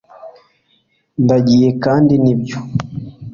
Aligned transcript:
ndagiye 1.23 1.69
kandi 1.83 2.13
nibyo 2.23 2.59